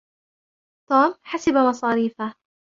[0.89, 2.35] توم حسب مصاريفَهُ.